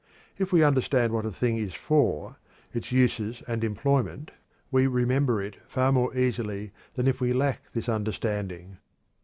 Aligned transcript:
If 0.39 0.51
we 0.51 0.63
understand 0.63 1.13
what 1.13 1.27
a 1.27 1.31
thing 1.31 1.57
is 1.57 1.75
for, 1.75 2.37
its 2.73 2.91
uses 2.91 3.43
and 3.47 3.63
employment, 3.63 4.31
we 4.71 4.87
remember 4.87 5.43
it 5.43 5.57
far 5.67 5.91
more 5.91 6.17
easily 6.17 6.71
than 6.95 7.05
if 7.07 7.21
we 7.21 7.33
lack 7.33 7.71
this 7.73 7.87
understanding. 7.87 8.77